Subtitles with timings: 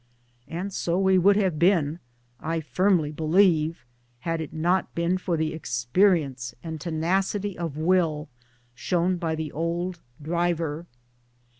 [0.47, 1.99] And so we would have been,
[2.39, 3.85] I firmly be lieve,
[4.21, 8.27] had it not been for the experience and tenacity of will
[8.73, 10.87] shown by the old driver.